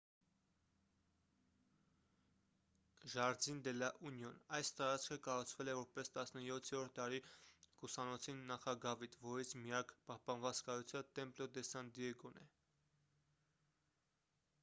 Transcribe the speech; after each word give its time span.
jardín 3.11 3.59
de 3.67 3.73
la 3.81 3.89
unión. 4.11 4.39
այս 4.59 4.71
տարածքը 4.79 5.17
կառուցվել 5.27 5.69
է 5.73 5.75
որպես 5.81 6.09
17-րդ 6.15 6.97
դարի 7.01 7.21
կուսանոցի 7.83 8.35
նախագավիթ 8.41 9.19
որից 9.27 9.55
միակ 9.67 9.95
պահպանված 10.11 10.63
կառույցը 10.71 11.03
templo 11.21 11.49
de 11.59 11.67
san 11.71 11.93
diego-ն 12.01 12.43
է: 12.49 12.51